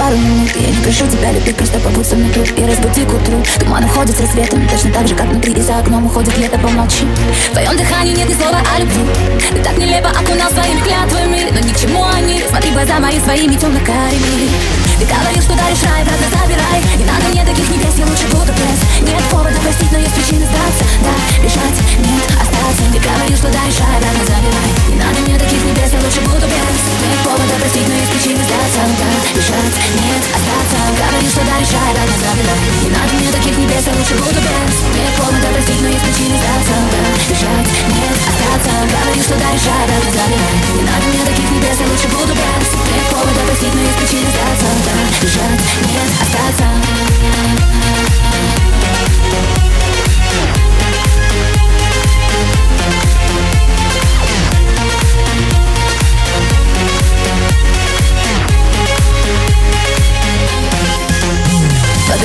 пару 0.00 0.16
минут 0.16 0.50
Я 0.56 0.68
не 0.68 0.82
прошу 0.82 1.06
тебя 1.06 1.30
любить, 1.30 1.56
просто 1.56 1.78
побудь 1.78 2.06
со 2.06 2.16
мной 2.16 2.32
тут 2.32 2.48
И 2.58 2.64
разбуди 2.64 3.04
к 3.04 3.12
утру. 3.12 3.42
Туман 3.58 3.84
уходит 3.84 4.16
с 4.16 4.20
рассветом 4.20 4.66
Точно 4.68 4.92
так 4.92 5.06
же, 5.06 5.14
как 5.14 5.26
внутри 5.26 5.52
и 5.52 5.60
за 5.60 5.78
окном 5.78 6.06
уходит 6.06 6.36
лето, 6.38 6.58
помолчи 6.58 7.04
В 7.48 7.52
твоем 7.52 7.76
дыхании 7.76 8.14
нет 8.14 8.28
ни 8.28 8.34
слова 8.34 8.58
о 8.74 8.80
любви. 8.80 9.04
Ты 9.50 9.62
так 9.62 9.76
нелепо 9.76 10.08
окунал 10.08 10.50
своими 10.50 10.80
клятвами 10.80 11.50
Но 11.52 11.60
ни 11.60 11.72
к 11.72 11.78
чему 11.78 12.04
они. 12.06 12.42
Смотри 12.48 12.70
глаза 12.70 12.98
мои 12.98 13.20
своими 13.20 13.56
темно-карими 13.56 14.48
Говорил, 31.59 31.59
что 31.59 31.59
даришь 31.59 31.73
рай, 31.73 31.91
обратно 31.91 32.15
забирай 32.15 32.59
Не 32.83 32.89
надо 32.91 33.13
мне 33.13 33.31
таких 33.31 33.57
небес, 33.57 33.85
я 33.85 33.93
лучше 33.93 34.15
буду 34.15 34.39
без 34.39 34.95
Нет 34.95 35.13
повода 35.17 35.47
простить, 35.51 35.81
но 35.81 35.87
есть 35.89 36.01
причины 36.01 36.37
сдаться 36.37 36.58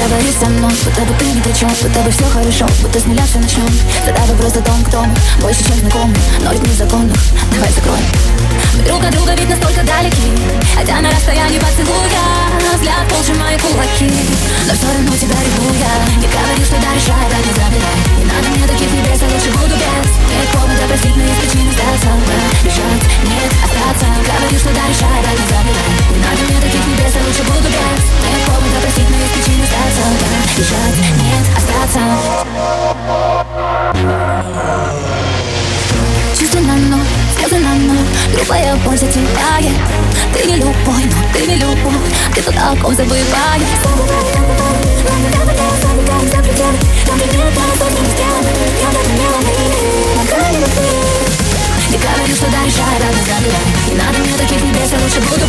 Поговори 0.05 0.31
со 0.39 0.45
мной, 0.45 0.71
будто 0.83 1.01
бы 1.01 1.17
ты 1.17 1.25
ни 1.25 1.41
при 1.41 1.51
чем 1.51 1.67
Будто 1.81 1.99
бы 2.01 2.11
все 2.11 2.25
хорошо, 2.25 2.67
будто 2.83 2.99
с 2.99 3.05
нуля 3.05 3.23
все 3.23 3.39
начнем 3.39 3.67
Задай 4.05 4.27
вопрос 4.27 4.55
о 4.55 4.61
том, 4.61 4.83
кто 4.83 5.03
мы 5.03 5.15
Больше, 5.41 5.63
чем 5.65 5.73
знакомы, 5.79 6.13
ноль 6.43 6.59
незаконных 6.59 7.17
Давай 7.51 7.71
закроем. 7.71 8.05
Мы 8.77 8.83
друг 8.83 9.03
от 9.03 9.11
друга 9.11 9.33
ведь 9.33 9.49
настолько 9.49 9.81
далеки 9.81 10.31
Хотя 10.75 10.99
Ты 40.84 40.84
не 40.84 40.84
любой, 40.84 41.04
но 41.04 41.32
ты 41.32 41.46
не 41.46 41.56
любовь 41.56 41.94
Где-то 42.32 42.52
толком 42.52 42.94
забываешь 42.94 43.24
Не 51.88 51.96
говорю, 51.96 52.34
что 52.34 52.46
даришь 52.50 52.76
рай, 52.76 52.98
рано 53.00 53.20
забирай 53.24 53.64
Не 53.88 53.94
надо 53.94 54.18
мне 54.18 54.36
таких 54.36 54.62
небес, 54.62 54.92
я 54.92 54.98
лучше 54.98 55.20
буду 55.20 55.43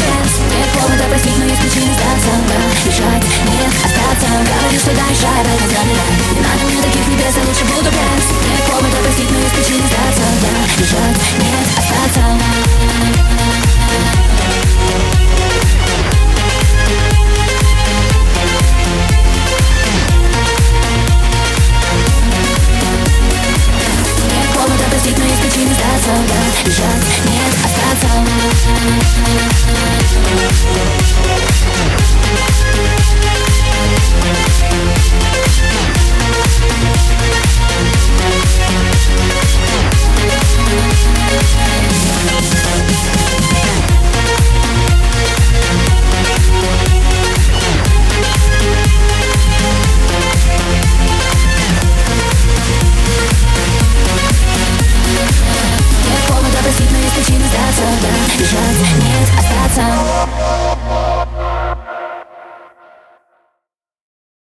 time. 59.77 60.76